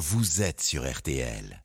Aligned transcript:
vous 0.00 0.40
êtes 0.40 0.62
sur 0.62 0.90
RTL. 0.90 1.62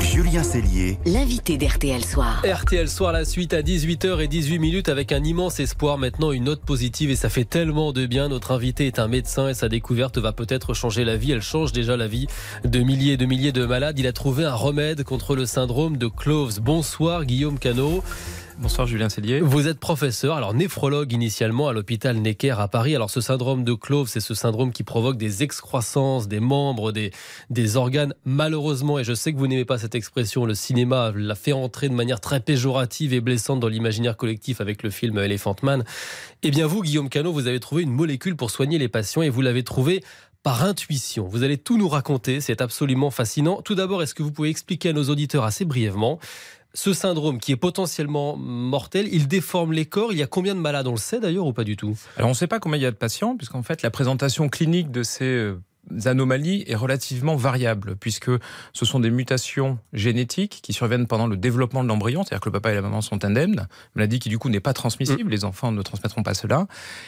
Julien 0.00 0.42
Cellier, 0.42 0.98
L'invité 1.04 1.58
d'RTL 1.58 2.02
Soir. 2.02 2.42
RTL 2.42 2.88
Soir, 2.88 3.12
la 3.12 3.26
suite 3.26 3.52
à 3.52 3.60
18h 3.60 4.22
et 4.22 4.26
18 4.26 4.58
minutes 4.58 4.88
avec 4.88 5.12
un 5.12 5.22
immense 5.22 5.60
espoir. 5.60 5.98
Maintenant, 5.98 6.32
une 6.32 6.44
note 6.44 6.62
positive 6.62 7.10
et 7.10 7.16
ça 7.16 7.28
fait 7.28 7.44
tellement 7.44 7.92
de 7.92 8.06
bien. 8.06 8.28
Notre 8.28 8.52
invité 8.52 8.86
est 8.86 8.98
un 8.98 9.08
médecin 9.08 9.50
et 9.50 9.54
sa 9.54 9.68
découverte 9.68 10.16
va 10.16 10.32
peut-être 10.32 10.72
changer 10.72 11.04
la 11.04 11.18
vie. 11.18 11.32
Elle 11.32 11.42
change 11.42 11.72
déjà 11.72 11.94
la 11.94 12.06
vie 12.06 12.26
de 12.64 12.78
milliers 12.78 13.12
et 13.12 13.16
de 13.18 13.26
milliers 13.26 13.52
de 13.52 13.66
malades. 13.66 13.98
Il 13.98 14.06
a 14.06 14.14
trouvé 14.14 14.46
un 14.46 14.54
remède 14.54 15.04
contre 15.04 15.36
le 15.36 15.44
syndrome 15.44 15.98
de 15.98 16.06
Cloves. 16.06 16.58
Bonsoir, 16.60 17.26
Guillaume 17.26 17.58
Canot. 17.58 18.02
Bonsoir 18.58 18.86
Julien 18.86 19.08
Cellier. 19.08 19.40
Vous 19.40 19.66
êtes 19.66 19.80
professeur, 19.80 20.36
alors 20.36 20.54
néphrologue 20.54 21.12
initialement 21.12 21.66
à 21.66 21.72
l'hôpital 21.72 22.16
Necker 22.18 22.54
à 22.58 22.68
Paris. 22.68 22.94
Alors 22.94 23.10
ce 23.10 23.20
syndrome 23.20 23.64
de 23.64 23.74
Cloves, 23.74 24.08
c'est 24.08 24.20
ce 24.20 24.34
syndrome 24.34 24.72
qui 24.72 24.84
provoque 24.84 25.16
des 25.16 25.42
excroissances 25.42 26.28
des 26.28 26.38
membres, 26.38 26.92
des, 26.92 27.10
des 27.50 27.76
organes. 27.76 28.14
Malheureusement, 28.24 29.00
et 29.00 29.04
je 29.04 29.12
sais 29.12 29.32
que 29.32 29.38
vous 29.38 29.48
n'aimez 29.48 29.64
pas 29.64 29.78
cette 29.78 29.96
expression, 29.96 30.46
le 30.46 30.54
cinéma 30.54 31.12
l'a 31.16 31.34
fait 31.34 31.52
entrer 31.52 31.88
de 31.88 31.94
manière 31.94 32.20
très 32.20 32.38
péjorative 32.38 33.12
et 33.12 33.20
blessante 33.20 33.58
dans 33.58 33.68
l'imaginaire 33.68 34.16
collectif 34.16 34.60
avec 34.60 34.84
le 34.84 34.90
film 34.90 35.18
Elephant 35.18 35.56
Man. 35.62 35.82
Eh 36.44 36.52
bien 36.52 36.66
vous, 36.66 36.82
Guillaume 36.82 37.08
Canot, 37.08 37.32
vous 37.32 37.48
avez 37.48 37.58
trouvé 37.58 37.82
une 37.82 37.92
molécule 37.92 38.36
pour 38.36 38.52
soigner 38.52 38.78
les 38.78 38.88
patients 38.88 39.22
et 39.22 39.30
vous 39.30 39.40
l'avez 39.40 39.64
trouvée 39.64 40.04
par 40.44 40.62
intuition. 40.62 41.26
Vous 41.26 41.42
allez 41.42 41.56
tout 41.56 41.78
nous 41.78 41.88
raconter, 41.88 42.40
c'est 42.40 42.60
absolument 42.60 43.10
fascinant. 43.10 43.62
Tout 43.62 43.74
d'abord, 43.74 44.02
est-ce 44.02 44.14
que 44.14 44.22
vous 44.22 44.30
pouvez 44.30 44.50
expliquer 44.50 44.90
à 44.90 44.92
nos 44.92 45.04
auditeurs 45.04 45.42
assez 45.42 45.64
brièvement 45.64 46.20
ce 46.74 46.92
syndrome 46.92 47.38
qui 47.38 47.52
est 47.52 47.56
potentiellement 47.56 48.36
mortel, 48.36 49.08
il 49.10 49.28
déforme 49.28 49.72
les 49.72 49.86
corps. 49.86 50.12
Il 50.12 50.18
y 50.18 50.22
a 50.22 50.26
combien 50.26 50.54
de 50.54 50.60
malades? 50.60 50.86
On 50.88 50.92
le 50.92 50.96
sait 50.96 51.20
d'ailleurs 51.20 51.46
ou 51.46 51.52
pas 51.52 51.64
du 51.64 51.76
tout? 51.76 51.96
Alors 52.16 52.28
on 52.28 52.32
ne 52.32 52.36
sait 52.36 52.48
pas 52.48 52.58
combien 52.58 52.78
il 52.78 52.82
y 52.82 52.86
a 52.86 52.90
de 52.90 52.96
patients, 52.96 53.36
puisqu'en 53.36 53.62
fait 53.62 53.82
la 53.82 53.90
présentation 53.90 54.48
clinique 54.48 54.90
de 54.90 55.02
ces 55.02 55.24
euh, 55.24 55.60
anomalies 56.06 56.64
est 56.66 56.74
relativement 56.74 57.36
variable, 57.36 57.96
puisque 57.96 58.30
ce 58.72 58.84
sont 58.84 59.00
des 59.00 59.10
mutations 59.10 59.78
génétiques 59.92 60.60
qui 60.62 60.72
surviennent 60.72 61.06
pendant 61.06 61.26
le 61.26 61.36
développement 61.36 61.82
de 61.84 61.88
l'embryon, 61.88 62.22
c'est-à-dire 62.24 62.40
que 62.40 62.48
le 62.48 62.52
papa 62.52 62.72
et 62.72 62.74
la 62.74 62.82
maman 62.82 63.00
sont 63.00 63.24
indemnes, 63.24 63.68
maladie 63.94 64.18
qui 64.18 64.28
du 64.28 64.38
coup 64.38 64.48
n'est 64.48 64.60
pas 64.60 64.72
transmissible, 64.72 65.30
les 65.30 65.44
enfants 65.44 65.72
ne 65.72 65.82
transmettront 65.82 66.22
pas 66.22 66.34
cela, 66.34 66.66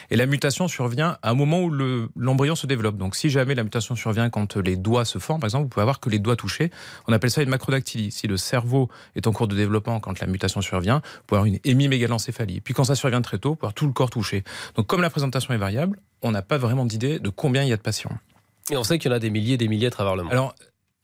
et 0.09 0.15
la 0.15 0.25
mutation 0.25 0.67
survient 0.67 1.17
à 1.21 1.31
un 1.31 1.33
moment 1.33 1.61
où 1.61 1.69
le- 1.69 2.09
l'embryon 2.15 2.55
se 2.55 2.67
développe. 2.67 2.97
Donc 2.97 3.15
si 3.15 3.29
jamais 3.29 3.55
la 3.55 3.63
mutation 3.63 3.95
survient 3.95 4.29
quand 4.29 4.57
les 4.57 4.75
doigts 4.75 5.05
se 5.05 5.19
forment, 5.19 5.39
par 5.39 5.47
exemple, 5.47 5.63
vous 5.63 5.69
pouvez 5.69 5.81
avoir 5.83 5.99
que 5.99 6.09
les 6.09 6.19
doigts 6.19 6.35
touchés, 6.35 6.71
on 7.07 7.13
appelle 7.13 7.31
ça 7.31 7.41
une 7.41 7.49
macrodactylie. 7.49 8.11
Si 8.11 8.27
le 8.27 8.37
cerveau 8.37 8.89
est 9.15 9.27
en 9.27 9.31
cours 9.31 9.47
de 9.47 9.55
développement 9.55 9.99
quand 9.99 10.19
la 10.19 10.27
mutation 10.27 10.61
survient, 10.61 10.97
vous 10.97 11.21
pouvez 11.27 11.37
avoir 11.39 11.45
une 11.45 11.59
hémimégalencéphalie. 11.63 12.61
Puis 12.61 12.73
quand 12.73 12.83
ça 12.83 12.95
survient 12.95 13.21
très 13.21 13.37
tôt, 13.39 13.49
vous 13.49 13.55
pouvez 13.55 13.65
avoir 13.67 13.73
tout 13.73 13.87
le 13.87 13.93
corps 13.93 14.09
touché. 14.09 14.43
Donc 14.75 14.87
comme 14.87 15.01
la 15.01 15.09
présentation 15.09 15.53
est 15.53 15.57
variable, 15.57 15.99
on 16.21 16.31
n'a 16.31 16.41
pas 16.41 16.57
vraiment 16.57 16.85
d'idée 16.85 17.19
de 17.19 17.29
combien 17.29 17.63
il 17.63 17.69
y 17.69 17.73
a 17.73 17.77
de 17.77 17.81
patients. 17.81 18.11
Et 18.71 18.77
on 18.77 18.83
sait 18.83 18.99
qu'il 18.99 19.09
y 19.11 19.13
en 19.13 19.17
a 19.17 19.19
des 19.19 19.29
milliers 19.29 19.53
et 19.53 19.57
des 19.57 19.67
milliers 19.67 19.87
à 19.87 19.91
travers 19.91 20.15
le 20.15 20.23
monde. 20.23 20.31
Alors, 20.31 20.55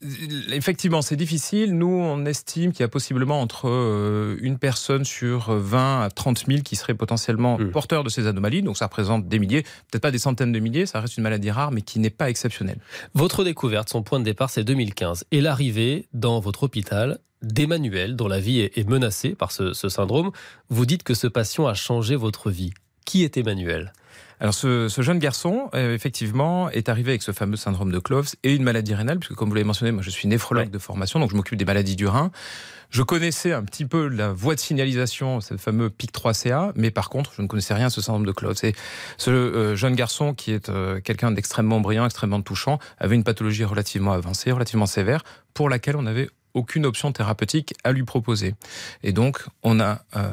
euh, 0.03 0.07
effectivement, 0.51 1.01
c'est 1.01 1.15
difficile. 1.15 1.77
Nous, 1.77 1.87
on 1.87 2.25
estime 2.25 2.71
qu'il 2.71 2.81
y 2.81 2.83
a 2.83 2.89
possiblement 2.89 3.39
entre 3.41 3.69
euh, 3.69 4.37
une 4.41 4.57
personne 4.57 5.05
sur 5.05 5.53
20 5.53 6.01
à 6.03 6.09
30 6.09 6.45
000 6.47 6.61
qui 6.61 6.75
serait 6.75 6.93
potentiellement 6.93 7.57
Mm. 7.57 7.71
porteur 7.71 8.03
de 8.03 8.09
ces 8.09 8.27
anomalies. 8.27 8.63
Donc, 8.63 8.77
ça 8.77 8.85
représente 8.87 9.27
des 9.27 9.39
milliers, 9.39 9.63
peut-être 9.63 10.01
pas 10.01 10.11
des 10.11 10.19
centaines 10.19 10.51
de 10.51 10.59
milliers. 10.59 10.85
Ça 10.85 10.99
reste 10.99 11.17
une 11.17 11.23
maladie 11.23 11.51
rare, 11.51 11.71
mais 11.71 11.81
qui 11.81 11.99
n'est 11.99 12.09
pas 12.09 12.29
exceptionnelle. 12.29 12.79
Votre 13.13 13.43
découverte, 13.43 13.89
son 13.89 14.03
point 14.03 14.19
de 14.19 14.25
départ, 14.25 14.49
c'est 14.49 14.63
2015. 14.63 15.25
Et 15.31 15.39
l'arrivée 15.39 16.07
dans 16.13 16.39
votre 16.39 16.63
hôpital 16.63 17.19
d'Emmanuel, 17.41 18.15
dont 18.15 18.27
la 18.27 18.39
vie 18.39 18.59
est 18.61 18.77
est 18.77 18.87
menacée 18.87 19.35
par 19.35 19.51
ce, 19.51 19.73
ce 19.73 19.89
syndrome. 19.89 20.31
Vous 20.69 20.85
dites 20.85 21.03
que 21.03 21.13
ce 21.13 21.27
patient 21.27 21.67
a 21.67 21.73
changé 21.73 22.15
votre 22.15 22.49
vie. 22.49 22.71
Qui 23.05 23.23
est 23.23 23.37
Emmanuel? 23.37 23.93
Alors, 24.39 24.53
ce, 24.53 24.89
ce 24.89 25.01
jeune 25.01 25.19
garçon, 25.19 25.69
euh, 25.73 25.93
effectivement, 25.93 26.69
est 26.69 26.89
arrivé 26.89 27.11
avec 27.11 27.21
ce 27.21 27.31
fameux 27.31 27.55
syndrome 27.55 27.91
de 27.91 27.99
Cloves 27.99 28.31
et 28.43 28.53
une 28.53 28.63
maladie 28.63 28.93
rénale, 28.93 29.19
puisque 29.19 29.35
comme 29.35 29.47
vous 29.49 29.55
l'avez 29.55 29.63
mentionné, 29.65 29.91
moi 29.91 30.01
je 30.01 30.09
suis 30.09 30.27
néphrologue 30.27 30.65
Ouais. 30.65 30.69
de 30.71 30.79
formation, 30.79 31.19
donc 31.19 31.31
je 31.31 31.35
m'occupe 31.35 31.57
des 31.57 31.63
maladies 31.65 31.95
du 31.95 32.07
rein. 32.07 32.29
Je 32.89 33.01
connaissais 33.03 33.53
un 33.53 33.63
petit 33.63 33.85
peu 33.85 34.07
la 34.07 34.33
voie 34.33 34.53
de 34.55 34.59
signalisation, 34.59 35.39
ce 35.41 35.55
fameux 35.57 35.89
PIC3CA, 35.89 36.73
mais 36.75 36.91
par 36.91 37.09
contre, 37.09 37.31
je 37.35 37.41
ne 37.41 37.47
connaissais 37.47 37.73
rien 37.73 37.87
à 37.87 37.89
ce 37.89 38.01
syndrome 38.01 38.25
de 38.25 38.31
Cloves. 38.33 38.57
Et 38.63 38.75
ce 39.17 39.31
euh, 39.31 39.75
jeune 39.75 39.95
garçon, 39.95 40.33
qui 40.33 40.51
est 40.51 40.67
euh, 40.69 40.99
quelqu'un 40.99 41.31
d'extrêmement 41.31 41.79
brillant, 41.79 42.05
extrêmement 42.05 42.41
touchant, 42.41 42.79
avait 42.99 43.15
une 43.15 43.23
pathologie 43.23 43.63
relativement 43.63 44.11
avancée, 44.11 44.51
relativement 44.51 44.85
sévère, 44.87 45.23
pour 45.53 45.69
laquelle 45.69 45.95
on 45.95 46.03
n'avait 46.03 46.29
aucune 46.53 46.85
option 46.85 47.11
thérapeutique 47.11 47.73
à 47.83 47.91
lui 47.91 48.03
proposer. 48.03 48.55
Et 49.03 49.11
donc, 49.11 49.45
on 49.63 49.79
a 49.79 50.01
euh, 50.15 50.29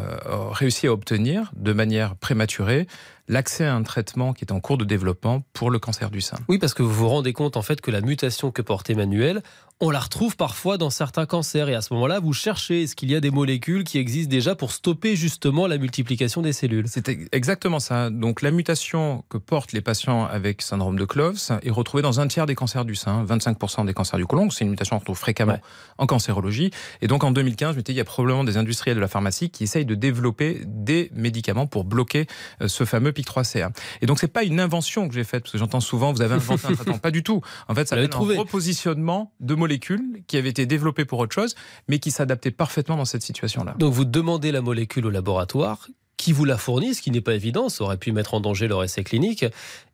réussi 0.50 0.86
à 0.86 0.92
obtenir, 0.92 1.52
de 1.56 1.72
manière 1.72 2.16
prématurée, 2.16 2.86
l'accès 3.28 3.64
à 3.64 3.74
un 3.74 3.82
traitement 3.82 4.32
qui 4.32 4.44
est 4.44 4.52
en 4.52 4.60
cours 4.60 4.76
de 4.76 4.84
développement 4.84 5.42
pour 5.52 5.70
le 5.70 5.78
cancer 5.78 6.10
du 6.10 6.20
sein. 6.20 6.36
Oui, 6.48 6.58
parce 6.58 6.74
que 6.74 6.82
vous 6.82 6.92
vous 6.92 7.08
rendez 7.08 7.32
compte 7.32 7.56
en 7.56 7.62
fait 7.62 7.80
que 7.80 7.90
la 7.90 8.00
mutation 8.00 8.50
que 8.50 8.62
porte 8.62 8.90
Emmanuel, 8.90 9.42
on 9.82 9.88
la 9.90 9.98
retrouve 10.00 10.36
parfois 10.36 10.76
dans 10.76 10.90
certains 10.90 11.24
cancers. 11.24 11.68
Et 11.70 11.74
à 11.74 11.80
ce 11.80 11.94
moment-là, 11.94 12.20
vous 12.20 12.34
cherchez 12.34 12.82
est-ce 12.82 12.94
qu'il 12.94 13.10
y 13.10 13.14
a 13.16 13.20
des 13.20 13.30
molécules 13.30 13.82
qui 13.84 13.96
existent 13.96 14.30
déjà 14.30 14.54
pour 14.54 14.72
stopper 14.72 15.16
justement 15.16 15.66
la 15.66 15.78
multiplication 15.78 16.42
des 16.42 16.52
cellules? 16.52 16.84
C'est 16.86 17.08
ex- 17.08 17.28
exactement 17.32 17.80
ça. 17.80 18.10
Donc 18.10 18.42
la 18.42 18.50
mutation 18.50 19.24
que 19.30 19.38
portent 19.38 19.72
les 19.72 19.80
patients 19.80 20.26
avec 20.26 20.60
syndrome 20.60 20.96
de 20.98 21.04
Cloves 21.06 21.38
est 21.62 21.70
retrouvée 21.70 22.02
dans 22.02 22.20
un 22.20 22.28
tiers 22.28 22.44
des 22.44 22.54
cancers 22.54 22.84
du 22.84 22.94
sein, 22.94 23.24
25% 23.24 23.86
des 23.86 23.94
cancers 23.94 24.18
du 24.18 24.26
côlon. 24.26 24.50
C'est 24.50 24.64
une 24.64 24.70
mutation 24.70 24.96
qu'on 24.96 25.00
retrouve 25.00 25.18
fréquemment 25.18 25.54
Ouais. 25.54 25.60
en 25.96 26.06
cancérologie. 26.06 26.70
Et 27.00 27.06
donc 27.06 27.24
en 27.24 27.30
2015, 27.30 27.72
je 27.72 27.76
me 27.78 27.82
dis, 27.82 27.92
il 27.92 27.96
y 27.96 28.00
a 28.00 28.04
probablement 28.04 28.44
des 28.44 28.58
industriels 28.58 28.96
de 28.96 29.00
la 29.00 29.08
pharmacie 29.08 29.48
qui 29.48 29.64
essayent 29.64 29.86
de 29.86 29.94
développer 29.94 30.60
des 30.66 31.10
médicaments 31.14 31.66
pour 31.66 31.84
bloquer 31.84 32.26
euh, 32.60 32.68
ce 32.68 32.84
fameux 32.84 33.12
PIC3CA. 33.12 33.70
Et 34.02 34.06
donc 34.06 34.18
c'est 34.18 34.28
pas 34.28 34.42
une 34.44 34.60
invention 34.60 35.08
que 35.08 35.14
j'ai 35.14 35.24
faite, 35.24 35.44
parce 35.44 35.52
que 35.52 35.58
j'entends 35.58 35.80
souvent, 35.80 36.12
vous 36.12 36.20
avez 36.20 36.34
inventé 36.34 36.66
un 36.68 36.74
traitement. 36.74 36.98
Pas 37.00 37.10
du 37.10 37.22
tout. 37.22 37.40
En 37.68 37.74
fait, 37.74 37.88
ça 37.88 37.96
vient 37.96 38.08
un 38.12 38.18
repositionnement 38.18 39.32
de 39.40 39.54
molécules 39.54 39.69
qui 39.78 40.36
avaient 40.36 40.48
été 40.48 40.66
développées 40.66 41.04
pour 41.04 41.18
autre 41.18 41.34
chose, 41.34 41.54
mais 41.88 41.98
qui 41.98 42.10
s'adaptaient 42.10 42.50
parfaitement 42.50 42.96
dans 42.96 43.04
cette 43.04 43.22
situation-là. 43.22 43.74
Donc 43.78 43.92
vous 43.92 44.04
demandez 44.04 44.52
la 44.52 44.60
molécule 44.60 45.06
au 45.06 45.10
laboratoire 45.10 45.88
qui 46.16 46.32
vous 46.32 46.44
la 46.44 46.58
fournit, 46.58 46.94
ce 46.94 47.00
qui 47.00 47.10
n'est 47.10 47.22
pas 47.22 47.34
évident, 47.34 47.70
ça 47.70 47.82
aurait 47.82 47.96
pu 47.96 48.12
mettre 48.12 48.34
en 48.34 48.40
danger 48.40 48.68
leur 48.68 48.84
essai 48.84 49.02
clinique, 49.04 49.46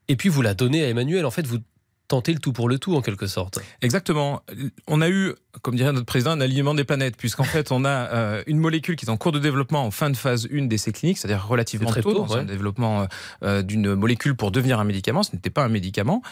et 0.09 0.17
puis 0.17 0.29
vous 0.29 0.43
la 0.43 0.55
donnez 0.55 0.83
à 0.83 0.89
Emmanuel. 0.89 1.25
En 1.25 1.31
fait, 1.31 1.47
vous 1.47 1.59
tentez 2.09 2.33
le 2.33 2.39
tout 2.39 2.53
pour 2.53 2.69
le 2.69 2.79
tout 2.79 2.95
en 2.97 3.01
quelque 3.01 3.27
sorte. 3.27 3.59
Exactement. 3.83 4.43
On 4.87 5.01
a 5.01 5.09
eu, 5.09 5.35
comme 5.63 5.77
dirait 5.77 5.93
notre 5.93 6.07
président, 6.07 6.33
un 6.33 6.41
alignement 6.41 6.75
des 6.75 6.85
planètes, 6.85 7.17
puisqu'en 7.17 7.45
fait, 7.45 7.73
on 7.73 7.85
a 7.85 7.89
euh, 7.89 8.43
une 8.47 8.59
molécule 8.59 8.97
qui 8.97 9.07
est 9.07 9.11
en 9.11 9.17
cours 9.17 9.33
de 9.33 9.39
développement 9.39 9.85
en 9.85 9.91
fin 9.91 10.11
de 10.11 10.17
phase 10.17 10.49
1 10.53 10.67
d'essai 10.67 10.93
cliniques, 10.93 11.19
c'est-à-dire 11.19 11.47
relativement 11.47 11.91
très 11.91 12.03
tôt, 12.03 12.13
tôt, 12.13 12.25
dans 12.27 12.35
ouais. 12.35 12.41
un 12.41 12.45
développement 12.45 13.03
euh, 13.03 13.07
euh, 13.43 13.63
d'une 13.63 13.95
molécule 13.95 14.37
pour 14.37 14.51
devenir 14.51 14.79
un 14.79 14.85
médicament. 14.85 15.23
Ce 15.23 15.35
n'était 15.35 15.51
pas 15.51 15.65
un 15.65 15.69
médicament. 15.69 16.23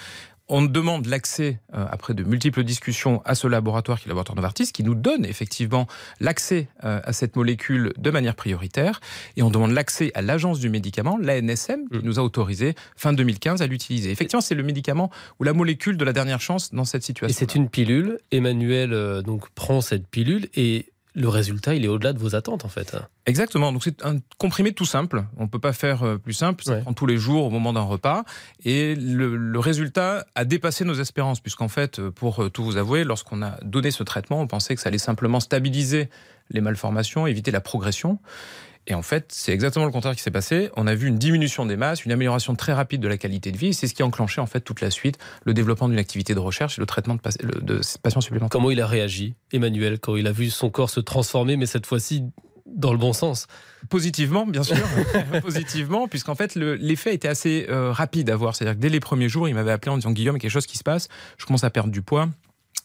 On 0.48 0.60
demande 0.60 1.06
l'accès, 1.06 1.58
euh, 1.74 1.86
après 1.90 2.12
de 2.12 2.22
multiples 2.22 2.64
discussions, 2.64 3.22
à 3.24 3.34
ce 3.34 3.46
laboratoire 3.46 3.98
qui 3.98 4.04
est 4.04 4.08
le 4.08 4.10
laboratoire 4.10 4.36
Novartis, 4.36 4.72
qui 4.72 4.82
nous 4.84 4.94
donne 4.94 5.24
effectivement 5.24 5.86
l'accès 6.20 6.68
euh, 6.84 7.00
à 7.02 7.12
cette 7.14 7.34
molécule 7.36 7.94
de 7.96 8.10
manière 8.10 8.34
prioritaire. 8.34 9.00
Et 9.38 9.42
on 9.42 9.48
demande 9.50 9.70
l'accès 9.70 10.10
à 10.14 10.20
l'agence 10.20 10.60
du 10.60 10.68
médicament, 10.68 11.16
l'ANSM, 11.16 11.88
qui 11.90 11.98
Mm. 11.98 12.02
nous 12.02 12.18
a 12.18 12.22
autorisé 12.22 12.74
fin 12.94 13.14
2015 13.14 13.62
à 13.62 13.66
l'utiliser. 13.66 14.10
Effectivement, 14.10 14.42
c'est 14.42 14.54
le 14.54 14.62
médicament 14.62 15.10
ou 15.40 15.44
la 15.44 15.54
molécule 15.54 15.96
de 15.96 16.04
la 16.04 16.12
dernière 16.12 16.40
chance 16.42 16.74
dans 16.74 16.84
cette 16.84 17.04
Et 17.04 17.06
situation. 17.06 17.36
c'est 17.38 17.54
une 17.54 17.70
pilule. 17.70 18.18
Emmanuel 18.30 18.92
euh, 18.92 19.22
donc 19.22 19.48
prend 19.54 19.80
cette 19.80 20.06
pilule 20.08 20.48
et 20.54 20.86
le 21.16 21.28
résultat, 21.28 21.74
il 21.76 21.84
est 21.84 21.88
au-delà 21.88 22.12
de 22.12 22.18
vos 22.18 22.34
attentes 22.34 22.64
en 22.64 22.68
fait. 22.68 22.96
Exactement. 23.26 23.70
Donc 23.72 23.84
c'est 23.84 24.04
un 24.04 24.18
comprimé 24.38 24.72
tout 24.72 24.84
simple. 24.84 25.24
On 25.36 25.46
peut 25.46 25.60
pas 25.60 25.72
faire 25.72 26.02
euh, 26.02 26.18
plus 26.18 26.32
simple. 26.32 26.64
Ça 26.64 26.72
Ouais. 26.72 26.80
prend 26.82 26.92
tous 26.92 27.06
les 27.06 27.16
jours 27.18 27.44
au 27.46 27.50
moment 27.50 27.72
d'un 27.72 27.82
repas. 27.82 28.24
Et 28.64 28.96
le, 28.96 29.36
le 29.36 29.58
résultat 29.60 30.26
a 30.34 30.44
dépassé 30.44 30.84
nos 30.84 30.94
espérances, 30.94 31.38
puisqu'en 31.40 31.68
fait, 31.68 32.00
euh, 32.00 32.10
pour 32.10 32.42
euh, 32.42 32.50
tout 32.50 32.64
vous 32.64 32.76
avouer, 32.76 33.04
lorsqu'on 33.04 33.42
a 33.42 33.58
donné 33.62 33.92
ce 33.92 34.02
traitement, 34.02 34.40
on 34.40 34.46
pensait 34.48 34.74
que 34.74 34.80
ça 34.80 34.88
allait 34.88 34.98
simplement 34.98 35.38
stabiliser 35.38 36.10
les 36.50 36.60
malformations, 36.60 37.26
éviter 37.28 37.50
la 37.52 37.60
progression. 37.60 38.18
Et 38.86 38.94
en 38.94 39.02
fait, 39.02 39.26
c'est 39.32 39.52
exactement 39.52 39.86
le 39.86 39.90
contraire 39.92 40.14
qui 40.14 40.20
s'est 40.22 40.30
passé. 40.30 40.70
On 40.76 40.86
a 40.86 40.94
vu 40.94 41.08
une 41.08 41.16
diminution 41.16 41.64
des 41.64 41.76
masses, 41.76 42.04
une 42.04 42.12
amélioration 42.12 42.54
très 42.54 42.72
rapide 42.74 43.00
de 43.00 43.08
la 43.08 43.16
qualité 43.16 43.50
de 43.50 43.56
vie. 43.56 43.72
C'est 43.72 43.86
ce 43.88 43.94
qui 43.94 44.02
a 44.02 44.06
enclenché 44.06 44.40
en 44.42 44.46
fait 44.46 44.60
toute 44.60 44.80
la 44.82 44.90
suite, 44.90 45.18
le 45.44 45.54
développement 45.54 45.88
d'une 45.88 45.98
activité 45.98 46.34
de 46.34 46.38
recherche 46.38 46.78
et 46.78 46.82
le 46.82 46.86
traitement 46.86 47.14
de, 47.14 47.20
pas- 47.20 47.30
de 47.40 47.80
patients 48.02 48.20
supplémentaires. 48.20 48.50
Comment 48.50 48.70
il 48.70 48.80
a 48.82 48.86
réagi, 48.86 49.34
Emmanuel, 49.52 49.98
quand 49.98 50.16
il 50.16 50.26
a 50.26 50.32
vu 50.32 50.50
son 50.50 50.68
corps 50.68 50.90
se 50.90 51.00
transformer, 51.00 51.56
mais 51.56 51.64
cette 51.66 51.86
fois-ci 51.86 52.24
dans 52.66 52.92
le 52.92 52.98
bon 52.98 53.12
sens? 53.14 53.46
Positivement, 53.88 54.46
bien 54.46 54.62
sûr. 54.62 54.76
Positivement, 55.42 56.08
puisqu'en 56.08 56.34
fait, 56.34 56.54
le- 56.54 56.74
l'effet 56.74 57.14
était 57.14 57.28
assez 57.28 57.66
euh, 57.70 57.90
rapide 57.92 58.28
à 58.30 58.36
voir. 58.36 58.54
C'est-à-dire 58.56 58.74
que 58.76 58.80
dès 58.80 58.88
les 58.88 59.00
premiers 59.00 59.28
jours, 59.28 59.48
il 59.48 59.54
m'avait 59.54 59.72
appelé 59.72 59.92
en 59.92 59.96
disant 59.96 60.10
Guillaume, 60.12 60.36
il 60.36 60.38
y 60.38 60.40
a 60.40 60.42
quelque 60.42 60.50
chose 60.50 60.66
qui 60.66 60.78
se 60.78 60.84
passe. 60.84 61.08
Je 61.38 61.46
commence 61.46 61.64
à 61.64 61.70
perdre 61.70 61.90
du 61.90 62.02
poids. 62.02 62.28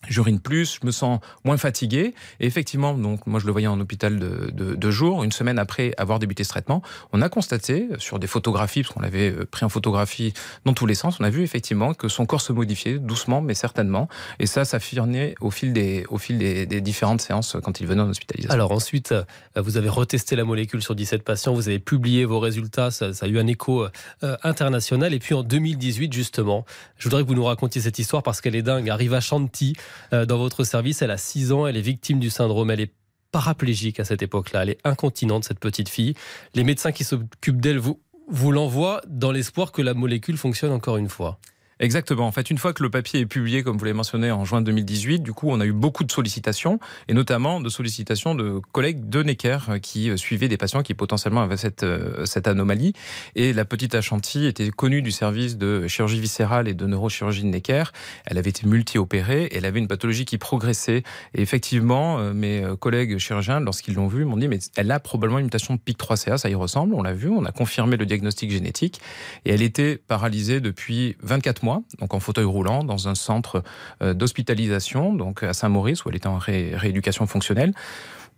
J'urine 0.07 0.40
plus, 0.40 0.80
je 0.81 0.86
me 0.86 0.92
sens 0.92 1.19
moins 1.44 1.57
fatigué. 1.57 2.13
Et 2.40 2.46
effectivement, 2.46 2.94
donc 2.94 3.28
moi 3.28 3.40
je 3.40 3.46
le 3.46 3.51
voyais 3.51 3.68
en 3.68 3.80
hôpital 3.80 4.19
de, 4.19 4.51
de, 4.51 4.75
de 4.75 4.92
jour, 4.92 5.24
une 5.24 5.31
semaine 5.31 5.60
après 5.60 5.94
avoir 5.98 6.19
débuté 6.19 6.44
ce 6.44 6.50
traitement, 6.50 6.81
on 7.12 7.22
a 7.22 7.30
constaté 7.30 7.88
sur 7.98 8.19
des 8.19 8.28
photographies, 8.28 8.81
parce 8.84 8.94
qu'on 8.94 9.01
l'avait 9.01 9.31
euh, 9.31 9.46
pris 9.46 9.66
en 9.66 9.69
photographie 9.69 10.34
dans 10.66 10.74
tous 10.74 10.86
les 10.86 10.96
sens, 10.96 11.19
on 11.19 11.24
a 11.24 11.30
vu 11.30 11.44
effectivement 11.44 11.94
que 11.94 12.07
son 12.07 12.25
corps 12.25 12.42
se 12.42 12.54
modifiait 12.54 13.00
doucement 13.00 13.42
mais 13.42 13.54
certainement. 13.54 14.07
Et 14.40 14.46
ça, 14.46 14.66
s'affirmait 14.66 15.36
au 15.42 15.51
fil 15.51 15.74
des 15.74 16.06
au 16.10 16.18
fil 16.18 16.38
des, 16.38 16.66
différentes 16.81 17.22
séances 17.22 17.57
quand 17.63 17.81
il 17.81 17.88
venait 17.88 18.02
en 18.02 18.10
hospitalisation. 18.10 18.54
Alors 18.54 18.72
ensuite, 18.72 19.12
euh, 19.12 19.24
vous 19.56 19.78
avez 19.78 19.90
retesté 19.90 20.36
la 20.36 20.44
molécule 20.44 20.81
sur 20.81 20.95
17 20.95 21.24
patients, 21.24 21.54
vous 21.54 21.68
avez 21.68 21.80
publié 21.80 22.25
vos 22.25 22.40
résultats, 22.40 22.92
ça, 22.92 23.13
ça 23.13 23.25
a 23.25 23.30
eu 23.30 23.38
un 23.40 23.48
écho 23.48 23.84
euh, 24.24 24.38
international. 24.44 25.13
Et 25.13 25.19
puis 25.19 25.34
en 25.34 25.44
2018 25.44 26.13
justement, 26.13 26.66
je 26.98 27.06
voudrais 27.06 27.24
que 27.24 27.28
vous 27.28 27.36
nous 27.36 27.44
racontiez 27.44 27.81
cette 27.81 28.00
histoire 28.00 28.24
parce 28.24 28.42
qu'elle 28.42 28.56
est 28.56 28.62
dingue. 28.62 28.90
Arrive 28.90 29.13
à 29.13 29.19
Chanty 29.19 29.75
euh, 29.78 29.88
dans 30.12 30.38
votre 30.38 30.63
service. 30.63 31.01
Elle 31.01 31.12
a 31.12 31.18
6 31.18 31.51
ans, 31.51 31.68
elle 31.68 31.77
est 31.77 31.81
victime 31.81 32.19
du 32.19 32.30
syndrome, 32.30 32.71
elle 32.71 32.81
est 32.81 32.94
paraplégique 33.31 34.00
à 34.00 34.06
cette 34.06 34.21
époque-là, 34.21 34.63
elle 34.63 34.69
est 34.71 34.80
incontinente, 34.83 35.44
cette 35.44 35.59
petite 35.59 35.89
fille. 35.89 36.15
Les 36.56 36.63
médecins 36.63 36.91
qui 36.91 37.03
s'occupent 37.03 37.62
d'elle 37.62 37.77
vous, 37.77 38.00
vous 38.27 38.51
l'envoient 38.51 39.01
dans 39.07 39.31
l'espoir 39.31 39.71
que 39.71 39.81
la 39.81 39.94
molécule 39.94 40.38
fonctionne 40.38 40.71
encore 40.71 40.97
une 40.97 41.09
fois. 41.09 41.39
Exactement. 41.81 42.28
En 42.28 42.34
fait, 42.34 42.50
une 42.50 42.58
fois 42.58 42.74
que 42.74 42.84
le 42.84 42.90
papier 42.90 43.22
est 43.22 43.26
publié, 43.26 43.64
comme 43.64 43.78
vous 43.78 43.86
l'avez 43.86 43.96
mentionné, 43.96 44.31
en 44.31 44.44
juin 44.44 44.60
2018, 44.60 45.24
du 45.24 45.31
coup, 45.31 45.48
on 45.50 45.62
a 45.62 45.66
eu 45.66 45.72
beaucoup 45.72 46.04
de 46.04 46.12
sollicitations, 46.12 46.78
et 47.08 47.14
notamment 47.14 47.62
de 47.62 47.70
sollicitations 47.70 48.36
de 48.36 48.60
collègues 48.74 49.08
de 49.08 49.24
Necker 49.24 49.60
euh, 49.70 49.80
qui 49.80 50.10
euh, 50.10 50.18
suivaient 50.18 50.50
des 50.50 50.58
patients 50.58 50.84
qui 50.84 50.94
potentiellement 50.94 51.42
avaient 51.42 51.56
cette, 51.56 51.84
euh, 51.84 52.26
anomalie. 52.44 52.92
Et 53.36 53.54
la 53.54 53.64
petite 53.64 53.96
Achanti 53.96 54.46
était 54.46 54.72
connue 54.72 55.02
du 55.02 55.12
service 55.12 55.58
de 55.58 55.88
chirurgie 55.88 56.20
viscérale 56.20 56.68
et 56.68 56.74
de 56.74 56.86
neurochirurgie 56.86 57.44
de 57.44 57.48
Necker. 57.48 57.86
Elle 58.26 58.38
avait 58.38 58.50
été 58.50 58.68
multi-opérée, 58.68 59.48
elle 59.54 59.64
avait 59.64 59.80
une 59.80 59.88
pathologie 59.88 60.26
qui 60.26 60.38
progressait. 60.38 61.04
Et 61.34 61.42
effectivement, 61.42 62.34
mes 62.34 62.64
collègues 62.80 63.18
chirurgiens, 63.20 63.62
lorsqu'ils 63.62 63.94
l'ont 63.94 64.08
vue, 64.08 64.26
m'ont 64.26 64.38
dit, 64.38 64.48
mais 64.48 64.60
elle 64.76 64.92
a 64.92 65.00
probablement 65.00 65.40
une 65.40 65.46
mutation 65.46 65.76
de 65.76 65.80
PIC3CA, 65.80 66.38
ça 66.38 66.50
y 66.50 66.56
ressemble, 66.56 66.94
on 66.94 67.04
l'a 67.04 67.14
vu, 67.14 67.30
on 67.30 67.46
a 67.46 67.52
confirmé 67.52 67.98
le 67.98 68.06
diagnostic 68.06 68.52
génétique, 68.52 69.00
et 69.46 69.54
elle 69.54 69.62
était 69.62 69.98
paralysée 69.98 70.60
depuis 70.60 71.16
24 71.22 71.64
mois 71.64 71.69
donc 72.00 72.13
en 72.13 72.19
fauteuil 72.19 72.45
roulant, 72.45 72.83
dans 72.83 73.07
un 73.07 73.16
centre 73.16 73.63
euh, 74.01 74.13
d'hospitalisation, 74.13 75.13
donc 75.13 75.44
à 75.44 75.54
Saint-Maurice, 75.54 76.06
où 76.06 76.10
elle 76.10 76.16
était 76.16 76.27
en 76.27 76.38
rééducation 76.38 77.27
fonctionnelle. 77.27 77.74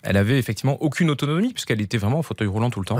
Elle 0.03 0.17
avait 0.17 0.39
effectivement 0.39 0.81
aucune 0.81 1.09
autonomie, 1.09 1.53
puisqu'elle 1.53 1.81
était 1.81 1.97
vraiment 1.97 2.19
en 2.19 2.23
fauteuil 2.23 2.47
roulant 2.47 2.69
tout 2.69 2.79
le 2.79 2.85
temps. 2.85 2.99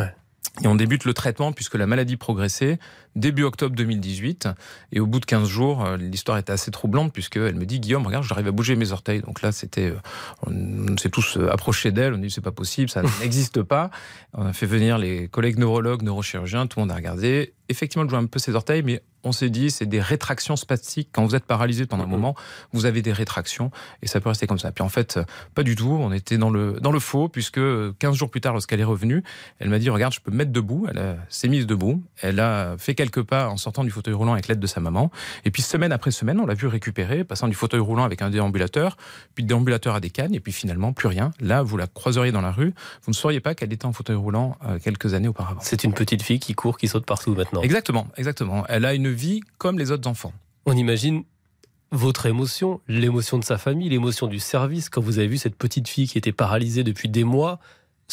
Et 0.63 0.67
on 0.67 0.75
débute 0.75 1.05
le 1.05 1.13
traitement 1.13 1.53
puisque 1.53 1.75
la 1.75 1.87
maladie 1.87 2.17
progressait 2.17 2.77
début 3.15 3.43
octobre 3.43 3.73
2018. 3.73 4.49
Et 4.91 4.99
au 4.99 5.07
bout 5.07 5.21
de 5.21 5.25
15 5.25 5.47
jours, 5.47 5.85
euh, 5.85 5.95
l'histoire 5.95 6.37
était 6.37 6.51
assez 6.51 6.71
troublante 6.71 7.13
puisqu'elle 7.13 7.55
me 7.55 7.65
dit 7.65 7.79
Guillaume, 7.79 8.05
regarde, 8.05 8.25
j'arrive 8.25 8.47
à 8.47 8.51
bouger 8.51 8.75
mes 8.75 8.91
orteils. 8.91 9.21
Donc 9.21 9.41
là, 9.41 9.53
c'était, 9.53 9.91
euh, 9.91 9.95
on 10.45 10.97
s'est 10.97 11.09
tous 11.09 11.37
approchés 11.49 11.91
d'elle. 11.91 12.13
On 12.13 12.17
dit 12.17 12.29
c'est 12.29 12.41
pas 12.41 12.51
possible, 12.51 12.89
ça 12.89 13.01
n'existe 13.21 13.63
pas. 13.63 13.91
On 14.33 14.45
a 14.45 14.53
fait 14.53 14.65
venir 14.65 14.97
les 14.97 15.29
collègues 15.29 15.57
neurologues, 15.57 16.01
neurochirurgiens. 16.01 16.67
Tout 16.67 16.79
le 16.79 16.83
monde 16.83 16.91
a 16.91 16.95
regardé. 16.95 17.53
Effectivement, 17.69 18.03
elle 18.03 18.09
joue 18.09 18.17
un 18.17 18.25
peu 18.25 18.39
ses 18.39 18.53
orteils, 18.53 18.83
mais 18.83 19.01
on 19.23 19.31
s'est 19.31 19.49
dit, 19.49 19.71
c'est 19.71 19.85
des 19.85 20.01
rétractions 20.01 20.55
spastiques. 20.55 21.09
Quand 21.11 21.25
vous 21.25 21.35
êtes 21.35 21.45
paralysé 21.45 21.85
pendant 21.85 22.03
un 22.03 22.07
moment, 22.07 22.35
vous 22.73 22.85
avez 22.85 23.01
des 23.01 23.13
rétractions 23.13 23.71
et 24.01 24.07
ça 24.07 24.19
peut 24.19 24.29
rester 24.29 24.47
comme 24.47 24.59
ça. 24.59 24.71
Puis 24.71 24.83
en 24.83 24.89
fait, 24.89 25.19
pas 25.55 25.63
du 25.63 25.75
tout. 25.75 25.97
On 25.99 26.11
était 26.11 26.37
dans 26.37 26.49
le, 26.49 26.79
dans 26.81 26.91
le 26.91 26.99
faux 26.99 27.29
puisque 27.29 27.59
15 27.99 28.15
jours 28.15 28.29
plus 28.29 28.41
tard, 28.41 28.53
lorsqu'elle 28.53 28.79
est 28.79 28.85
revenue, 28.85 29.23
elle 29.59 29.69
m'a 29.69 29.79
dit, 29.79 29.89
regarde, 29.89 30.13
je 30.13 30.19
peux 30.19 30.31
me 30.31 30.37
mettre 30.37 30.51
debout. 30.51 30.87
Elle 30.89 31.17
s'est 31.29 31.47
mise 31.47 31.67
debout. 31.67 32.03
Elle 32.21 32.39
a 32.39 32.75
fait 32.77 32.95
quelques 32.95 33.23
pas 33.23 33.49
en 33.49 33.57
sortant 33.57 33.83
du 33.83 33.91
fauteuil 33.91 34.13
roulant 34.13 34.33
avec 34.33 34.47
l'aide 34.47 34.59
de 34.59 34.67
sa 34.67 34.79
maman. 34.79 35.11
Et 35.45 35.51
puis 35.51 35.61
semaine 35.61 35.91
après 35.91 36.11
semaine, 36.11 36.39
on 36.39 36.45
l'a 36.45 36.53
vu 36.53 36.67
récupérer, 36.67 37.23
passant 37.23 37.47
du 37.47 37.55
fauteuil 37.55 37.79
roulant 37.79 38.03
avec 38.03 38.21
un 38.21 38.29
déambulateur, 38.29 38.97
puis 39.35 39.43
de 39.43 39.47
déambulateur 39.49 39.95
à 39.95 39.99
des 39.99 40.09
cannes 40.09 40.33
et 40.33 40.39
puis 40.39 40.51
finalement 40.51 40.93
plus 40.93 41.07
rien. 41.07 41.31
Là, 41.39 41.61
vous 41.63 41.77
la 41.77 41.87
croiseriez 41.87 42.31
dans 42.31 42.41
la 42.41 42.51
rue. 42.51 42.73
Vous 43.03 43.11
ne 43.11 43.15
sauriez 43.15 43.39
pas 43.39 43.55
qu'elle 43.55 43.71
était 43.73 43.85
en 43.85 43.93
fauteuil 43.93 44.15
roulant 44.15 44.57
euh, 44.65 44.79
quelques 44.79 45.13
années 45.13 45.27
auparavant. 45.27 45.61
C'est 45.63 45.83
une 45.83 45.93
petite 45.93 46.21
fille 46.23 46.39
qui 46.39 46.53
court, 46.53 46.77
qui 46.77 46.87
saute 46.87 47.05
partout 47.05 47.33
maintenant. 47.35 47.61
Exactement, 47.61 48.07
exactement. 48.17 48.65
Elle 48.67 48.85
a 48.85 48.93
une 48.93 49.10
comme 49.57 49.77
les 49.77 49.91
autres 49.91 50.09
enfants. 50.09 50.33
On 50.65 50.75
imagine 50.75 51.23
votre 51.91 52.25
émotion, 52.25 52.79
l'émotion 52.87 53.37
de 53.37 53.43
sa 53.43 53.57
famille, 53.57 53.89
l'émotion 53.89 54.27
du 54.27 54.39
service, 54.39 54.89
quand 54.89 55.01
vous 55.01 55.19
avez 55.19 55.27
vu 55.27 55.37
cette 55.37 55.55
petite 55.55 55.87
fille 55.87 56.07
qui 56.07 56.17
était 56.17 56.31
paralysée 56.31 56.83
depuis 56.83 57.09
des 57.09 57.23
mois 57.23 57.59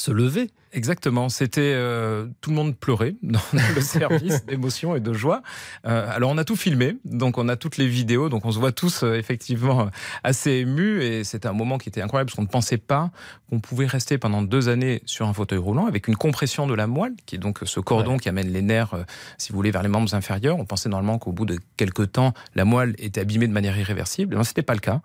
se 0.00 0.10
lever. 0.10 0.50
Exactement, 0.72 1.30
c'était 1.30 1.72
euh, 1.74 2.26
tout 2.42 2.50
le 2.50 2.56
monde 2.56 2.76
pleurait 2.76 3.14
dans 3.22 3.40
le 3.74 3.80
service 3.80 4.44
d'émotion 4.44 4.94
et 4.94 5.00
de 5.00 5.14
joie. 5.14 5.42
Euh, 5.86 6.06
alors 6.10 6.30
on 6.30 6.36
a 6.36 6.44
tout 6.44 6.56
filmé, 6.56 6.98
donc 7.06 7.38
on 7.38 7.48
a 7.48 7.56
toutes 7.56 7.78
les 7.78 7.86
vidéos, 7.86 8.28
donc 8.28 8.44
on 8.44 8.52
se 8.52 8.58
voit 8.58 8.72
tous 8.72 9.02
euh, 9.02 9.14
effectivement 9.14 9.88
assez 10.24 10.50
émus 10.50 11.02
et 11.02 11.24
c'était 11.24 11.48
un 11.48 11.54
moment 11.54 11.78
qui 11.78 11.88
était 11.88 12.02
incroyable 12.02 12.28
parce 12.28 12.36
qu'on 12.36 12.42
ne 12.42 12.48
pensait 12.48 12.76
pas 12.76 13.10
qu'on 13.48 13.60
pouvait 13.60 13.86
rester 13.86 14.18
pendant 14.18 14.42
deux 14.42 14.68
années 14.68 15.02
sur 15.06 15.26
un 15.26 15.32
fauteuil 15.32 15.58
roulant 15.58 15.86
avec 15.86 16.06
une 16.06 16.16
compression 16.16 16.66
de 16.66 16.74
la 16.74 16.86
moelle, 16.86 17.14
qui 17.24 17.36
est 17.36 17.38
donc 17.38 17.60
ce 17.64 17.80
cordon 17.80 18.18
qui 18.18 18.28
amène 18.28 18.52
les 18.52 18.62
nerfs, 18.62 18.94
si 19.38 19.52
vous 19.52 19.56
voulez, 19.56 19.70
vers 19.70 19.82
les 19.82 19.88
membres 19.88 20.14
inférieurs. 20.14 20.58
On 20.58 20.66
pensait 20.66 20.90
normalement 20.90 21.18
qu'au 21.18 21.32
bout 21.32 21.46
de 21.46 21.58
quelques 21.78 22.12
temps, 22.12 22.34
la 22.54 22.66
moelle 22.66 22.94
était 22.98 23.22
abîmée 23.22 23.46
de 23.46 23.52
manière 23.52 23.78
irréversible. 23.78 24.36
Non, 24.36 24.44
c'était 24.44 24.62
pas 24.62 24.74
le 24.74 24.80
cas 24.80 25.00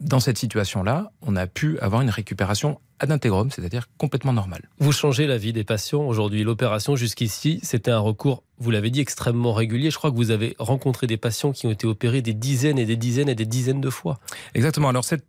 dans 0.00 0.20
cette 0.20 0.38
situation-là, 0.38 1.10
on 1.22 1.36
a 1.36 1.46
pu 1.46 1.78
avoir 1.80 2.02
une 2.02 2.10
récupération 2.10 2.80
ad 3.00 3.10
intégrum, 3.10 3.50
c'est-à-dire 3.50 3.88
complètement 3.96 4.32
normale. 4.32 4.68
Vous 4.78 4.92
changez 4.92 5.26
la 5.26 5.38
vie 5.38 5.52
des 5.52 5.64
patients 5.64 6.02
aujourd'hui. 6.02 6.44
L'opération 6.44 6.96
jusqu'ici, 6.96 7.60
c'était 7.62 7.90
un 7.90 7.98
recours, 7.98 8.42
vous 8.58 8.70
l'avez 8.70 8.90
dit, 8.90 9.00
extrêmement 9.00 9.52
régulier. 9.52 9.90
Je 9.90 9.96
crois 9.96 10.10
que 10.10 10.16
vous 10.16 10.30
avez 10.30 10.56
rencontré 10.58 11.06
des 11.06 11.16
patients 11.16 11.52
qui 11.52 11.66
ont 11.66 11.70
été 11.70 11.86
opérés 11.86 12.22
des 12.22 12.34
dizaines 12.34 12.78
et 12.78 12.86
des 12.86 12.96
dizaines 12.96 13.28
et 13.28 13.34
des 13.34 13.46
dizaines 13.46 13.80
de 13.80 13.90
fois. 13.90 14.18
Exactement. 14.54 14.88
Alors 14.88 15.04
cette 15.04 15.24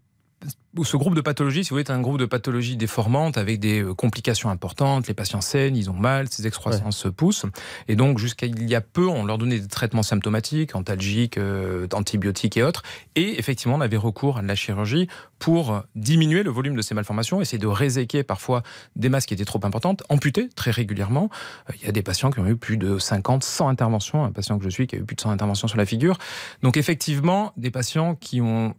ce 0.83 0.97
groupe 0.97 1.15
de 1.15 1.21
pathologies, 1.21 1.63
si 1.63 1.69
vous 1.69 1.75
voulez, 1.75 1.83
est 1.83 1.91
un 1.91 2.01
groupe 2.01 2.17
de 2.17 2.25
pathologies 2.25 2.77
déformantes 2.77 3.37
avec 3.37 3.59
des 3.59 3.81
euh, 3.81 3.93
complications 3.93 4.49
importantes. 4.49 5.07
Les 5.07 5.13
patients 5.13 5.41
saignent, 5.41 5.75
ils 5.75 5.89
ont 5.89 5.95
mal, 5.95 6.29
ces 6.29 6.47
excroissances 6.47 6.97
se 6.97 7.07
poussent. 7.07 7.45
Et 7.87 7.95
donc, 7.95 8.17
jusqu'à 8.19 8.45
il 8.45 8.69
y 8.69 8.75
a 8.75 8.81
peu, 8.81 9.07
on 9.07 9.25
leur 9.25 9.37
donnait 9.37 9.59
des 9.59 9.67
traitements 9.67 10.03
symptomatiques, 10.03 10.75
antalgiques, 10.75 11.37
euh, 11.37 11.87
antibiotiques 11.93 12.57
et 12.57 12.63
autres. 12.63 12.83
Et 13.15 13.39
effectivement, 13.39 13.75
on 13.75 13.81
avait 13.81 13.97
recours 13.97 14.37
à 14.37 14.41
de 14.41 14.47
la 14.47 14.55
chirurgie 14.55 15.07
pour 15.39 15.83
diminuer 15.95 16.43
le 16.43 16.51
volume 16.51 16.75
de 16.75 16.81
ces 16.81 16.93
malformations, 16.93 17.41
essayer 17.41 17.57
de 17.57 17.67
réséquer 17.67 18.23
parfois 18.23 18.63
des 18.95 19.09
masses 19.09 19.25
qui 19.25 19.33
étaient 19.33 19.45
trop 19.45 19.61
importantes, 19.63 20.03
amputer 20.09 20.49
très 20.49 20.71
régulièrement. 20.71 21.29
Euh, 21.69 21.73
il 21.79 21.85
y 21.85 21.89
a 21.89 21.91
des 21.91 22.03
patients 22.03 22.31
qui 22.31 22.39
ont 22.39 22.47
eu 22.47 22.55
plus 22.55 22.77
de 22.77 22.97
50, 22.97 23.43
100 23.43 23.69
interventions. 23.69 24.23
Un 24.23 24.31
patient 24.31 24.57
que 24.57 24.63
je 24.63 24.69
suis 24.69 24.87
qui 24.87 24.95
a 24.95 24.99
eu 24.99 25.03
plus 25.03 25.15
de 25.15 25.21
100 25.21 25.31
interventions 25.31 25.67
sur 25.67 25.77
la 25.77 25.85
figure. 25.85 26.17
Donc, 26.61 26.77
effectivement, 26.77 27.53
des 27.57 27.71
patients 27.71 28.15
qui 28.15 28.41
ont 28.41 28.75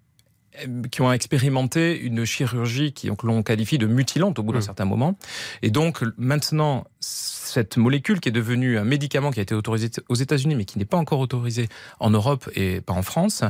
qui 0.90 1.02
ont 1.02 1.12
expérimenté 1.12 1.98
une 1.98 2.24
chirurgie 2.24 2.92
qui 2.92 3.10
l'on 3.22 3.42
qualifie 3.42 3.78
de 3.78 3.86
mutilante 3.86 4.38
au 4.38 4.42
bout 4.42 4.52
d'un 4.52 4.58
mmh. 4.58 4.62
certain 4.62 4.84
moment. 4.84 5.16
Et 5.62 5.70
donc 5.70 6.02
maintenant, 6.16 6.84
cette 7.00 7.76
molécule 7.76 8.20
qui 8.20 8.28
est 8.28 8.32
devenue 8.32 8.78
un 8.78 8.84
médicament 8.84 9.30
qui 9.30 9.40
a 9.40 9.42
été 9.42 9.54
autorisé 9.54 9.90
aux 10.08 10.14
États-Unis 10.14 10.54
mais 10.54 10.64
qui 10.64 10.78
n'est 10.78 10.84
pas 10.84 10.96
encore 10.96 11.20
autorisé 11.20 11.68
en 11.98 12.10
Europe 12.10 12.48
et 12.54 12.80
pas 12.80 12.92
en 12.92 13.02
France, 13.02 13.44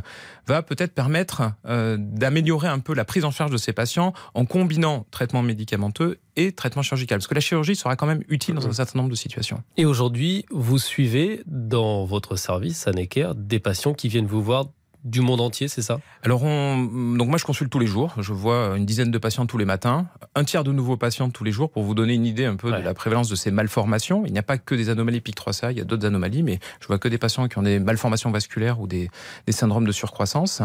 va 0.46 0.62
peut-être 0.62 0.92
permettre 0.92 1.52
euh, 1.66 1.96
d'améliorer 1.98 2.68
un 2.68 2.78
peu 2.78 2.94
la 2.94 3.04
prise 3.04 3.24
en 3.24 3.30
charge 3.30 3.50
de 3.50 3.56
ces 3.56 3.72
patients 3.72 4.12
en 4.34 4.44
combinant 4.44 5.06
traitement 5.10 5.42
médicamenteux 5.42 6.18
et 6.36 6.52
traitement 6.52 6.82
chirurgical. 6.82 7.18
Parce 7.18 7.28
que 7.28 7.34
la 7.34 7.40
chirurgie 7.40 7.76
sera 7.76 7.96
quand 7.96 8.06
même 8.06 8.22
utile 8.28 8.54
dans 8.54 8.66
un 8.66 8.70
mmh. 8.70 8.74
certain 8.74 8.98
nombre 8.98 9.10
de 9.10 9.16
situations. 9.16 9.62
Et 9.76 9.84
aujourd'hui, 9.84 10.44
vous 10.50 10.78
suivez 10.78 11.42
dans 11.46 12.04
votre 12.04 12.36
service 12.36 12.86
à 12.86 12.92
Necker 12.92 13.32
des 13.36 13.58
patients 13.58 13.94
qui 13.94 14.08
viennent 14.08 14.26
vous 14.26 14.42
voir 14.42 14.66
du 15.04 15.20
monde 15.20 15.40
entier, 15.40 15.68
c'est 15.68 15.82
ça? 15.82 16.00
Alors, 16.22 16.42
on, 16.42 17.16
donc 17.16 17.28
moi, 17.28 17.38
je 17.38 17.44
consulte 17.44 17.70
tous 17.70 17.78
les 17.78 17.86
jours. 17.86 18.14
Je 18.18 18.32
vois 18.32 18.76
une 18.76 18.84
dizaine 18.84 19.10
de 19.10 19.18
patients 19.18 19.46
tous 19.46 19.58
les 19.58 19.64
matins, 19.64 20.06
un 20.34 20.44
tiers 20.44 20.64
de 20.64 20.72
nouveaux 20.72 20.96
patients 20.96 21.30
tous 21.30 21.44
les 21.44 21.52
jours 21.52 21.70
pour 21.70 21.82
vous 21.82 21.94
donner 21.94 22.14
une 22.14 22.26
idée 22.26 22.44
un 22.44 22.56
peu 22.56 22.70
de 22.70 22.76
la 22.76 22.94
prévalence 22.94 23.28
de 23.28 23.34
ces 23.34 23.50
malformations. 23.50 24.24
Il 24.26 24.32
n'y 24.32 24.38
a 24.38 24.42
pas 24.42 24.58
que 24.58 24.74
des 24.74 24.88
anomalies 24.88 25.20
PIC3CA, 25.20 25.70
il 25.70 25.78
y 25.78 25.80
a 25.80 25.84
d'autres 25.84 26.06
anomalies, 26.06 26.42
mais 26.42 26.58
je 26.80 26.86
vois 26.86 26.98
que 26.98 27.08
des 27.08 27.18
patients 27.18 27.48
qui 27.48 27.58
ont 27.58 27.62
des 27.62 27.78
malformations 27.78 28.30
vasculaires 28.30 28.80
ou 28.80 28.86
des, 28.86 29.10
des 29.46 29.52
syndromes 29.52 29.86
de 29.86 29.92
surcroissance. 29.92 30.62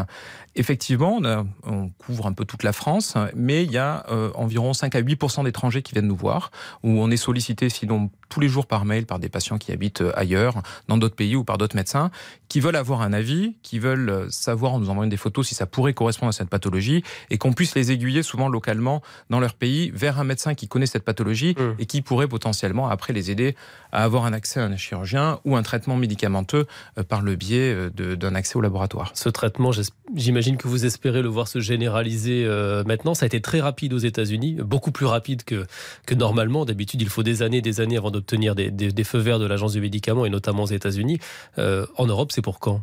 Effectivement, 0.55 1.19
on, 1.21 1.47
on, 1.63 1.89
couvre 1.89 2.27
un 2.27 2.33
peu 2.33 2.45
toute 2.45 2.63
la 2.63 2.73
France, 2.73 3.15
mais 3.35 3.63
il 3.63 3.71
y 3.71 3.77
a 3.77 4.05
euh, 4.09 4.31
environ 4.35 4.73
5 4.73 4.95
à 4.95 4.99
8 4.99 5.43
d'étrangers 5.43 5.81
qui 5.81 5.93
viennent 5.93 6.07
nous 6.07 6.15
voir, 6.15 6.51
où 6.83 6.89
on 6.89 7.09
est 7.09 7.17
sollicité 7.17 7.69
sinon 7.69 8.09
tous 8.29 8.39
les 8.39 8.47
jours 8.47 8.67
par 8.67 8.85
mail 8.85 9.05
par 9.05 9.19
des 9.19 9.29
patients 9.29 9.57
qui 9.57 9.71
habitent 9.71 10.01
euh, 10.01 10.11
ailleurs, 10.15 10.61
dans 10.87 10.97
d'autres 10.97 11.15
pays 11.15 11.35
ou 11.35 11.43
par 11.43 11.57
d'autres 11.57 11.75
médecins, 11.75 12.11
qui 12.49 12.59
veulent 12.59 12.75
avoir 12.75 13.01
un 13.01 13.13
avis, 13.13 13.55
qui 13.61 13.79
veulent 13.79 14.09
euh, 14.09 14.24
savoir 14.29 14.73
en 14.73 14.79
nous 14.79 14.89
envoyant 14.89 15.09
des 15.09 15.17
photos 15.17 15.47
si 15.47 15.55
ça 15.55 15.65
pourrait 15.65 15.93
correspondre 15.93 16.29
à 16.29 16.33
cette 16.33 16.49
pathologie, 16.49 17.03
et 17.29 17.37
qu'on 17.37 17.53
puisse 17.53 17.75
les 17.75 17.91
aiguiller 17.91 18.23
souvent 18.23 18.49
localement 18.49 19.01
dans 19.29 19.39
leur 19.39 19.53
pays 19.53 19.91
vers 19.93 20.19
un 20.19 20.23
médecin 20.23 20.53
qui 20.53 20.67
connaît 20.67 20.85
cette 20.85 21.03
pathologie 21.03 21.55
mmh. 21.57 21.61
et 21.79 21.85
qui 21.85 22.01
pourrait 22.01 22.27
potentiellement 22.27 22.87
après 22.87 23.13
les 23.13 23.31
aider 23.31 23.55
à 23.91 24.03
avoir 24.03 24.25
un 24.25 24.33
accès 24.33 24.59
à 24.59 24.65
un 24.65 24.77
chirurgien 24.77 25.39
ou 25.45 25.55
un 25.55 25.63
traitement 25.63 25.95
médicamenteux 25.95 26.65
euh, 26.97 27.03
par 27.03 27.21
le 27.21 27.35
biais 27.35 27.89
d'un 27.95 28.35
accès 28.35 28.57
au 28.57 28.61
laboratoire. 28.61 29.11
Ce 29.13 29.29
traitement, 29.29 29.71
j'imagine 30.15 30.57
que 30.57 30.67
vous 30.67 30.85
espérez 30.85 31.21
le 31.21 31.29
voir 31.29 31.47
se 31.47 31.59
généraliser 31.59 32.45
maintenant. 32.85 33.13
Ça 33.13 33.25
a 33.25 33.27
été 33.27 33.41
très 33.41 33.61
rapide 33.61 33.93
aux 33.93 33.97
États-Unis, 33.97 34.57
beaucoup 34.61 34.91
plus 34.91 35.05
rapide 35.05 35.43
que, 35.43 35.65
que 36.05 36.15
normalement. 36.15 36.65
D'habitude, 36.65 37.01
il 37.01 37.09
faut 37.09 37.23
des 37.23 37.41
années, 37.41 37.61
des 37.61 37.81
années 37.81 37.97
avant 37.97 38.11
d'obtenir 38.11 38.55
des, 38.55 39.03
feux 39.03 39.19
verts 39.19 39.39
de 39.39 39.45
l'Agence 39.45 39.73
du 39.73 39.81
médicament 39.81 40.25
et 40.25 40.29
notamment 40.29 40.63
aux 40.63 40.67
États-Unis. 40.67 41.19
Euh, 41.57 41.85
en 41.97 42.05
Europe, 42.05 42.31
c'est 42.31 42.41
pour 42.41 42.59
quand? 42.59 42.81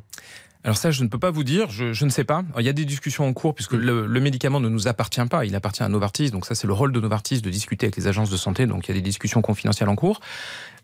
Alors 0.64 0.76
ça, 0.76 0.92
je 0.92 1.02
ne 1.02 1.08
peux 1.08 1.18
pas 1.18 1.32
vous 1.32 1.42
dire, 1.42 1.70
je, 1.70 2.04
ne 2.04 2.10
sais 2.10 2.22
pas. 2.22 2.44
il 2.56 2.64
y 2.64 2.68
a 2.68 2.72
des 2.72 2.84
discussions 2.84 3.26
en 3.26 3.32
cours 3.32 3.54
puisque 3.54 3.72
le, 3.72 4.06
médicament 4.20 4.60
ne 4.60 4.68
nous 4.68 4.86
appartient 4.86 5.24
pas, 5.26 5.44
il 5.44 5.56
appartient 5.56 5.82
à 5.82 5.88
Novartis. 5.88 6.30
Donc 6.30 6.46
ça, 6.46 6.54
c'est 6.54 6.68
le 6.68 6.72
rôle 6.72 6.92
de 6.92 7.00
Novartis 7.00 7.40
de 7.40 7.50
discuter 7.50 7.86
avec 7.86 7.96
les 7.96 8.06
agences 8.06 8.30
de 8.30 8.36
santé. 8.36 8.66
Donc 8.66 8.86
il 8.86 8.92
y 8.92 8.92
a 8.92 8.94
des 8.94 9.02
discussions 9.02 9.42
confidentielles 9.42 9.88
en 9.88 9.96
cours. 9.96 10.20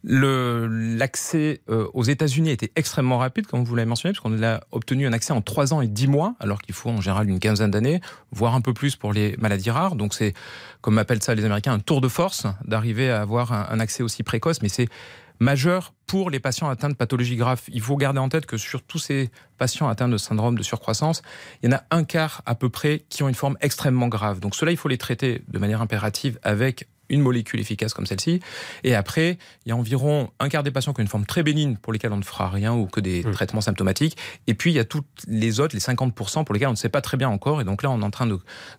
L'accès 0.03 1.61
euh, 1.71 1.87
aux 1.95 2.03
États-Unis 2.03 2.51
était 2.51 2.73
extrêmement 2.75 3.19
rapide, 3.19 3.47
comme 3.47 3.63
vous 3.63 3.77
l'avez 3.77 3.89
mentionné, 3.89 4.13
puisqu'on 4.13 4.43
a 4.43 4.61
obtenu 4.73 5.07
un 5.07 5.13
accès 5.13 5.33
en 5.33 5.43
3 5.43 5.73
ans 5.73 5.81
et 5.81 5.89
10 5.89 6.09
mois, 6.09 6.35
alors 6.41 6.61
qu'il 6.61 6.75
faut 6.75 6.91
en 6.91 7.01
général 7.01 7.29
une 7.29 7.39
quinzaine 7.39 7.71
d'années, 7.71 8.01
voire 8.33 8.55
un 8.55 8.61
peu 8.61 8.75
plus 8.75 8.97
pour 8.97 9.13
les 9.13 9.37
maladies 9.39 9.71
rares. 9.71 9.95
Donc 9.95 10.13
c'est, 10.13 10.35
comme 10.81 10.99
appellent 10.99 11.23
ça 11.23 11.37
les 11.37 11.45
Américains, 11.45 11.73
un 11.73 11.79
tour 11.79 12.01
de 12.01 12.09
force 12.09 12.47
d'arriver 12.65 13.11
à 13.11 13.21
avoir 13.21 13.53
un 13.53 13.79
accès 13.79 14.03
aussi 14.03 14.25
précoce. 14.25 14.61
Mais 14.61 14.69
c'est 14.69 14.89
majeur 15.41 15.95
pour 16.07 16.31
les 16.31 16.41
patients 16.41 16.69
atteints 16.69 16.89
de 16.89 16.95
pathologies 16.95 17.37
graves. 17.37 17.63
Il 17.69 17.81
faut 17.81 17.97
garder 17.97 18.19
en 18.19 18.29
tête 18.29 18.47
que 18.47 18.57
sur 18.57 18.83
tous 18.83 18.99
ces 18.99 19.31
patients 19.59 19.89
atteints 19.89 20.09
de 20.09 20.17
syndrome 20.17 20.57
de 20.57 20.63
surcroissance, 20.63 21.23
il 21.63 21.71
y 21.71 21.75
en 21.75 21.77
a 21.77 21.83
un 21.91 22.05
quart 22.05 22.43
à 22.47 22.55
peu 22.55 22.69
près 22.69 23.05
qui 23.09 23.23
ont 23.23 23.29
une 23.29 23.35
forme 23.35 23.57
extrêmement 23.61 24.09
grave. 24.09 24.41
Donc 24.41 24.55
cela, 24.55 24.71
il 24.71 24.77
faut 24.77 24.89
les 24.89 24.99
traiter 24.99 25.43
de 25.49 25.59
manière 25.59 25.83
impérative 25.83 26.39
avec 26.43 26.89
une 27.09 27.21
molécule 27.21 27.61
efficace 27.61 27.95
comme 27.95 28.07
celle-ci. 28.07 28.41
Et 28.85 28.95
après, 28.95 29.39
il 29.65 29.71
y 29.71 29.73
a 29.73 29.77
environ 29.77 30.31
un 30.41 30.49
quart 30.49 30.63
des 30.63 30.71
patients 30.71 30.93
qui 30.93 31.01
ont 31.01 31.05
une 31.05 31.09
forme 31.09 31.27
très 31.27 31.43
bénigne 31.43 31.77
pour 31.77 31.93
lesquels 31.93 32.13
on 32.13 32.17
ne 32.19 32.25
fera 32.25 32.49
rien 32.49 32.75
ou 32.75 32.87
que 32.87 33.01
des 33.01 33.23
mmh. 33.23 33.31
traitements 33.33 33.61
symptomatiques. 33.61 34.17
Et 34.47 34.55
puis, 34.55 34.71
il 34.71 34.75
y 34.75 34.79
a 34.79 34.85
toutes 34.85 35.07
les 35.27 35.61
autres, 35.61 35.75
les 35.75 35.81
50% 35.81 36.45
pour 36.45 36.53
lesquels 36.53 36.69
on 36.69 36.73
ne 36.73 36.77
sait 36.77 36.89
pas 36.89 37.01
très 37.01 37.17
bien 37.17 37.29
encore. 37.29 37.61
Et 37.61 37.65
donc 37.65 37.83
là, 37.83 37.91
on 37.91 38.01
est 38.01 38.05
en 38.05 38.11
train 38.11 38.29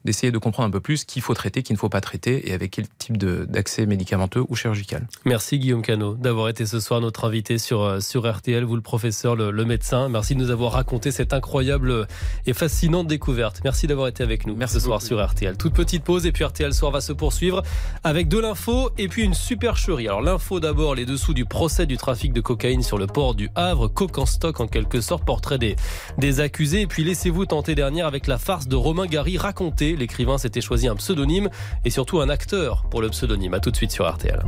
d'essayer 0.06 0.32
de, 0.32 0.38
comprendre 0.38 0.68
un 0.68 0.72
peu 0.72 0.80
plus 0.80 1.04
qu'il 1.04 1.22
faut 1.22 1.34
traiter, 1.34 1.64
qu'il 1.64 1.74
ne 1.74 1.80
faut 1.80 1.90
pas 1.90 2.02
traiter 2.02 2.50
et 2.50 2.54
avec 2.54 2.72
quel 2.72 2.88
type 2.88 3.18
d'accès 3.18 3.86
médicamenteux 3.86 4.44
ou 4.48 4.56
chirurgical. 4.56 5.08
Merci 5.26 5.60
Guillaume 5.60 5.82
Cano 5.82 6.16
d'avoir 6.16 6.48
été 6.50 6.66
ce 6.66 6.80
soir 6.80 7.02
notre 7.02 7.26
invité 7.26 7.58
sur, 7.58 7.82
euh, 7.82 8.00
sur 8.00 8.30
RTL, 8.30 8.64
vous 8.64 8.76
le 8.76 8.82
professeur, 8.82 9.36
le, 9.36 9.52
le 9.52 9.66
médecin. 9.66 10.08
Merci 10.08 10.36
de 10.36 10.40
nous 10.40 10.50
avoir 10.50 10.74
raconté 10.74 11.12
cette 11.12 11.34
incroyable 11.34 12.08
et 12.46 12.54
fascinante 12.54 13.08
découverte. 13.08 13.62
Merci 13.64 13.88
d'avoir 13.88 14.08
été 14.08 14.24
avec 14.24 14.48
nous 14.48 14.56
Merci 14.56 14.76
ce 14.76 14.80
soir 14.82 15.02
sur 15.02 15.26
RTL. 15.26 15.58
Toute 15.58 15.74
petite 15.74 16.04
pause 16.04 16.26
et 16.26 16.32
puis 16.32 16.44
RTL 16.44 16.74
Soir 16.74 16.92
va 16.92 17.02
se 17.02 17.14
poursuivre 17.14 17.64
avec 18.04 18.19
avec 18.20 18.28
de 18.28 18.40
l'info 18.40 18.90
et 18.98 19.08
puis 19.08 19.24
une 19.24 19.34
supercherie. 19.34 20.10
Alors 20.10 20.22
l'info 20.22 20.60
d'abord, 20.60 20.94
les 20.94 21.06
dessous 21.06 21.34
du 21.34 21.46
procès 21.46 21.86
du 21.86 21.96
trafic 21.96 22.34
de 22.34 22.42
cocaïne 22.42 22.84
sur 22.84 22.98
le 22.98 23.08
port 23.08 23.34
du 23.34 23.50
Havre, 23.56 23.88
coq 23.88 24.18
en 24.18 24.26
stock 24.26 24.60
en 24.60 24.68
quelque 24.68 25.00
sorte, 25.00 25.24
portrait 25.24 25.58
des, 25.58 25.78
des 26.18 26.42
accusés. 26.42 26.82
Et 26.82 26.88
puis 26.88 27.06
laissez-vous 27.06 27.46
tenter 27.46 27.76
dernière 27.76 28.08
avec 28.08 28.28
la 28.28 28.38
farce 28.38 28.68
de 28.68 28.76
Romain 28.76 29.06
Gary 29.06 29.38
racontée. 29.38 29.96
L'écrivain 29.96 30.38
s'était 30.38 30.60
choisi 30.60 30.90
un 30.90 30.98
pseudonyme 30.98 31.50
et 31.86 31.90
surtout 31.90 32.20
un 32.20 32.28
acteur 32.28 32.84
pour 32.92 33.02
le 33.02 33.08
pseudonyme. 33.08 33.54
A 33.54 33.62
tout 33.62 33.72
de 33.72 33.78
suite 33.78 33.92
sur 33.92 34.06
RTL. 34.06 34.44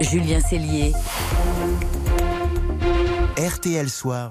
Julien 0.00 0.38
Cellier. 0.38 0.92
RTL 3.36 3.90
Soir. 3.90 4.30